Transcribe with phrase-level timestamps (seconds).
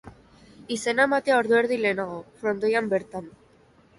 [0.75, 3.29] Izena ematea ordu erdi lehenago, frontoian bertan.